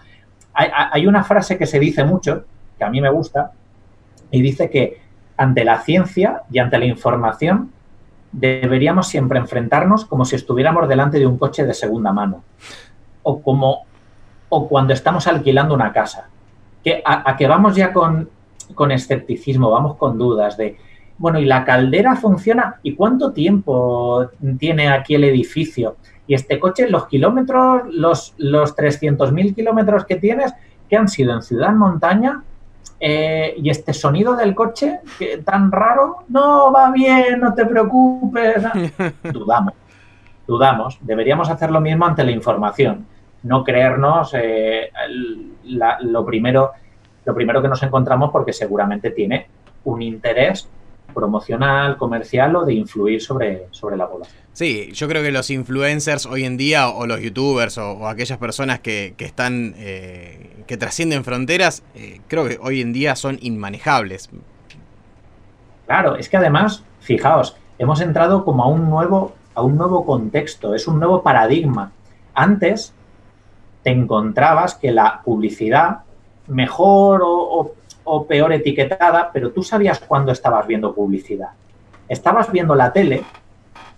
[0.53, 2.45] Hay, hay, una frase que se dice mucho,
[2.77, 3.51] que a mí me gusta,
[4.31, 4.99] y dice que
[5.37, 7.71] ante la ciencia y ante la información
[8.31, 12.43] deberíamos siempre enfrentarnos como si estuviéramos delante de un coche de segunda mano
[13.23, 13.85] o como
[14.49, 16.29] o cuando estamos alquilando una casa.
[16.83, 18.29] Que a, que vamos ya con,
[18.73, 20.77] con escepticismo, vamos con dudas de,
[21.17, 22.79] bueno, ¿y la caldera funciona?
[22.83, 25.97] ¿Y cuánto tiempo tiene aquí el edificio?
[26.27, 30.53] Y este coche, los kilómetros, los, los 300.000 kilómetros que tienes,
[30.89, 32.43] que han sido en ciudad, montaña,
[33.01, 34.99] eh, y este sonido del coche,
[35.45, 38.63] tan raro, no va bien, no te preocupes.
[39.23, 39.73] Dudamos,
[40.45, 40.97] dudamos.
[41.01, 43.05] Deberíamos hacer lo mismo ante la información.
[43.43, 44.91] No creernos eh,
[46.01, 46.71] lo, primero,
[47.25, 49.47] lo primero que nos encontramos porque seguramente tiene
[49.85, 50.67] un interés
[51.13, 54.37] promocional, comercial o de influir sobre, sobre la población.
[54.53, 58.79] Sí, yo creo que los influencers hoy en día, o los youtubers, o, aquellas personas
[58.79, 64.29] que, que están, eh, que trascienden fronteras, eh, creo que hoy en día son inmanejables.
[65.85, 70.75] Claro, es que además, fijaos, hemos entrado como a un nuevo, a un nuevo contexto,
[70.75, 71.91] es un nuevo paradigma.
[72.33, 72.93] Antes
[73.83, 75.99] te encontrabas que la publicidad,
[76.47, 77.73] mejor o
[78.11, 81.49] o peor etiquetada, pero tú sabías cuándo estabas viendo publicidad.
[82.07, 83.23] Estabas viendo la tele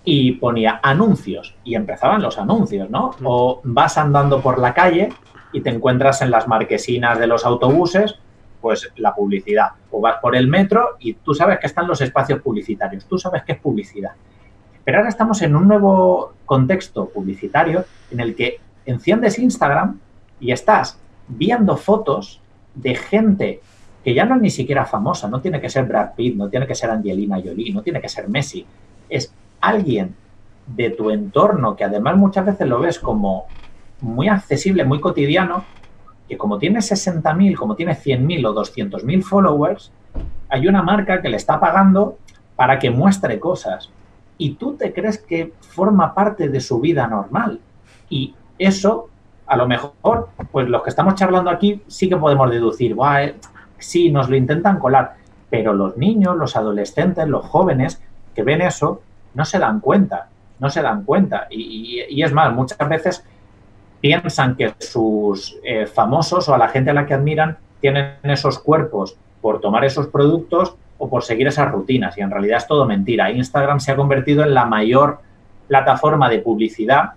[0.04, 3.12] y ponía anuncios y empezaban los anuncios, ¿no?
[3.24, 5.14] O vas andando por la calle
[5.54, 8.16] y te encuentras en las marquesinas de los autobuses,
[8.60, 9.70] pues la publicidad.
[9.92, 13.44] O vas por el metro y tú sabes que están los espacios publicitarios, tú sabes
[13.44, 14.12] que es publicidad.
[14.84, 18.60] Pero ahora estamos en un nuevo contexto publicitario en el que
[18.92, 20.00] enciendes Instagram
[20.40, 22.42] y estás viendo fotos
[22.76, 23.62] de gente
[24.04, 26.66] que ya no es ni siquiera famosa, no tiene que ser Brad Pitt, no tiene
[26.66, 28.66] que ser Angelina Jolie, no tiene que ser Messi,
[29.10, 30.16] es alguien
[30.68, 33.46] de tu entorno, que además muchas veces lo ves como
[34.02, 35.66] muy accesible, muy cotidiano,
[36.28, 39.92] que como tiene 60.000, como tiene 100.000 o 200.000 followers,
[40.50, 42.18] hay una marca que le está pagando
[42.56, 43.90] para que muestre cosas.
[44.38, 47.60] Y tú te crees que forma parte de su vida normal.
[48.10, 48.34] Y
[48.66, 49.10] eso,
[49.48, 53.36] a lo mejor, pues los que estamos charlando aquí sí que podemos deducir, eh,
[53.78, 55.16] sí, nos lo intentan colar.
[55.50, 58.02] Pero los niños, los adolescentes, los jóvenes
[58.34, 59.02] que ven eso,
[59.34, 61.48] no se dan cuenta, no se dan cuenta.
[61.50, 63.26] Y, es más, muchas veces
[64.00, 68.60] piensan que sus eh, famosos o a la gente a la que admiran tienen esos
[68.60, 72.18] cuerpos por tomar esos productos o por seguir esas rutinas.
[72.18, 73.32] Y en realidad es todo mentira.
[73.32, 75.20] Instagram se ha convertido en la mayor
[75.68, 77.14] plataforma de publicidad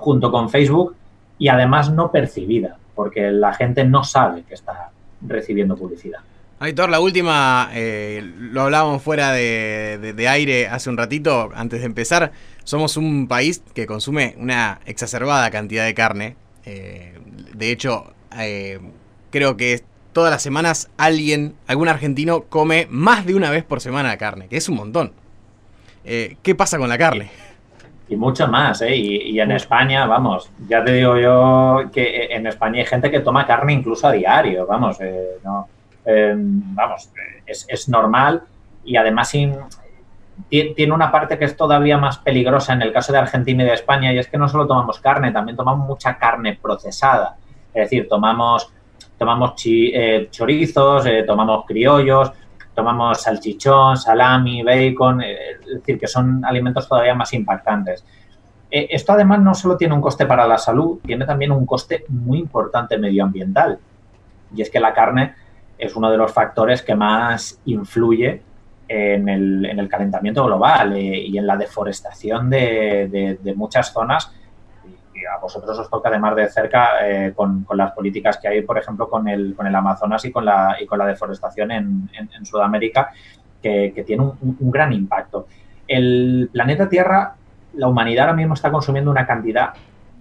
[0.00, 0.96] junto con Facebook
[1.38, 4.90] y además no percibida, porque la gente no sabe que está
[5.22, 6.20] recibiendo publicidad.
[6.58, 12.32] Aitor, la última, eh, lo hablábamos fuera de, aire hace un ratito, antes de empezar.
[12.64, 16.36] Somos un país que consume una exacerbada cantidad de carne.
[16.66, 17.18] Eh,
[17.54, 18.78] de hecho, eh,
[19.30, 19.82] creo que
[20.12, 24.58] todas las semanas alguien, algún argentino, come más de una vez por semana carne, que
[24.58, 25.12] es un montón.
[26.04, 27.30] ¿Qué pasa con la carne?
[28.10, 28.94] Y mucho más, ¿eh?
[28.94, 33.20] Y, y, en España, vamos, ya te digo yo que en España hay gente que
[33.20, 34.98] toma carne incluso a diario, vamos,
[35.44, 35.68] no
[36.04, 37.10] Em, vamos,
[37.46, 38.42] es, normal
[38.84, 43.62] y además tiene una parte que es todavía más peligrosa en el caso de Argentina
[43.62, 47.36] y de España y es que no solo tomamos carne, también tomamos mucha carne procesada.
[47.74, 48.72] Es decir, tomamos,
[49.18, 52.32] tomamos eh, chorizos, eh, tomamos criollos,
[52.80, 58.04] tomamos salchichón, salami, bacon, eh, es decir, que son alimentos todavía más impactantes.
[58.70, 62.38] esto además no solo tiene un coste para la salud, tiene también un coste muy
[62.38, 63.78] importante medioambiental.
[64.54, 65.34] Y es que la carne
[65.76, 68.42] es uno de los factores que más influye
[68.88, 74.32] en el, calentamiento global eh, y en la deforestación de, muchas zonas.
[75.26, 79.08] A vosotros os toca además de cerca eh, con, las políticas que hay, por ejemplo,
[79.08, 82.08] con el, con el Amazonas y con la, y con la deforestación en,
[82.44, 83.12] Sudamérica,
[83.62, 85.46] que, tiene un, gran impacto.
[85.86, 87.34] El planeta Tierra,
[87.74, 89.70] la humanidad ahora mismo está consumiendo una cantidad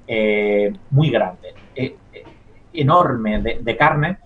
[0.08, 1.54] eh, muy grande,
[2.74, 4.18] enorme de carne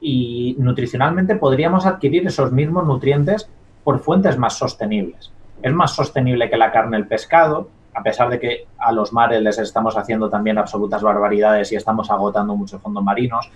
[0.00, 3.48] y nutricionalmente podríamos adquirir esos mismos nutrientes
[3.84, 5.32] por fuentes más sostenibles.
[5.62, 7.68] Es más sostenible que la carne el pescado,
[7.98, 12.08] a pesar de que a los mares les estamos haciendo también absolutas barbaridades y estamos
[12.12, 13.50] agotando muchos fondos marinos.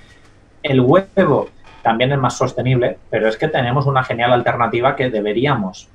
[0.64, 1.48] El huevo
[1.80, 5.88] también es más sostenible, pero es que tenemos una genial alternativa que deberíamos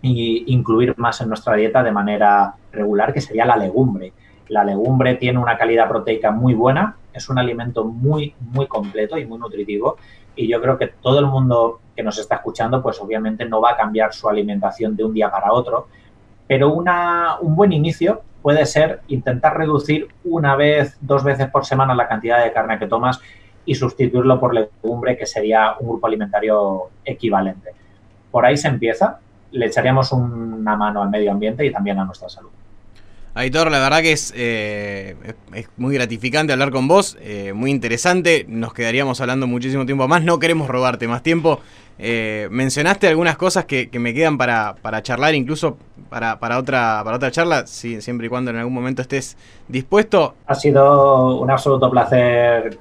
[0.00, 4.14] incluir más en nuestra dieta de manera regular, que sería la legumbre.
[4.48, 9.26] La legumbre tiene una calidad proteica muy buena, es un alimento muy, muy completo y
[9.26, 9.98] muy nutritivo.
[10.36, 13.72] Y yo creo que todo el mundo que nos está escuchando, pues obviamente no va
[13.72, 15.88] a cambiar su alimentación de un día para otro,
[16.46, 21.94] pero una, un buen inicio puede ser intentar reducir una vez, dos veces por semana
[21.94, 23.20] la cantidad de carne que tomas
[23.64, 27.70] y sustituirlo por legumbre, que sería un grupo alimentario equivalente.
[28.30, 29.18] Por ahí se empieza,
[29.52, 32.50] le echaríamos una mano al medio ambiente y también a nuestra salud.
[33.36, 35.16] Aitor, la verdad que es, eh,
[35.52, 40.22] es muy gratificante hablar con vos, eh, muy interesante, nos quedaríamos hablando muchísimo tiempo más,
[40.22, 41.58] no queremos robarte más tiempo.
[41.98, 45.76] Eh, mencionaste algunas cosas que, me quedan para, para, charlar, incluso
[46.10, 50.34] para, para, otra, para otra charla, si, siempre y cuando en algún momento estés dispuesto.
[50.46, 52.78] Ha sido un absoluto placer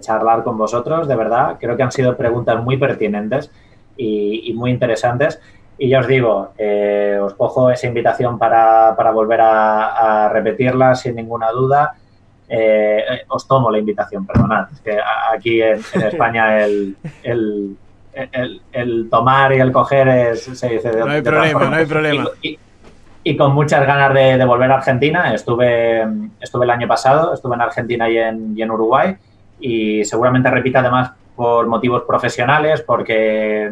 [0.00, 1.58] charlar con vosotros, de verdad.
[1.60, 3.50] Creo que han sido preguntas muy pertinentes
[3.98, 5.38] y muy interesantes.
[5.78, 11.50] Y ya os digo, eh, os cojo esa invitación para, volver a, repetirla sin ninguna
[11.50, 11.94] duda.
[12.48, 14.68] Eh, os tomo la invitación, perdonad.
[14.72, 14.98] Es que
[15.34, 16.96] aquí en, España el,
[18.72, 22.24] el, tomar y el coger se dice de No hay problema, no hay problema.
[23.22, 25.34] Y, con muchas ganas de, volver a Argentina.
[25.34, 26.06] Estuve,
[26.40, 29.16] estuve el año pasado, estuve en Argentina y en, y en Uruguay.
[29.58, 33.70] Y seguramente repita además por motivos profesionales, porque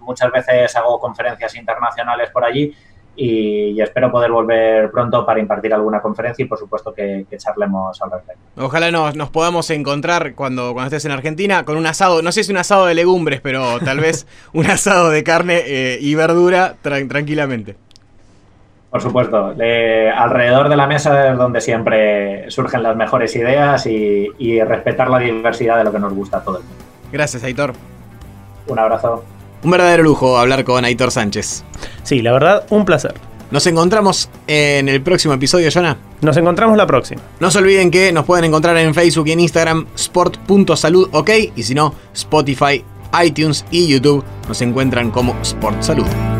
[0.00, 2.74] muchas veces hago conferencias internacionales por allí
[3.18, 8.10] y, espero poder volver pronto para impartir alguna conferencia y por supuesto que, charlemos al
[8.12, 8.40] respecto.
[8.56, 12.44] Ojalá nos, nos, podamos encontrar cuando, cuando estés en Argentina con un asado, no sé
[12.44, 16.76] si un asado de legumbres, pero tal vez un asado de carne eh, y verdura
[16.80, 17.76] tranquilamente.
[18.90, 24.62] Por supuesto, alrededor de la mesa es donde siempre surgen las mejores ideas y, y
[24.62, 26.87] respetar la diversidad de lo que nos gusta a todo el mundo.
[27.12, 27.74] Gracias, Aitor.
[28.66, 29.24] Un abrazo.
[29.62, 31.64] Un verdadero lujo hablar con Aitor Sánchez.
[32.02, 33.14] Sí, la verdad, un placer.
[33.50, 35.96] Nos encontramos en el próximo episodio, Jonah.
[36.20, 37.22] Nos encontramos la próxima.
[37.40, 41.30] No se olviden que nos pueden encontrar en Facebook y en Instagram sport.salud, ok.
[41.56, 42.84] Y si no, Spotify,
[43.24, 46.37] iTunes y YouTube nos encuentran como Sport Salud.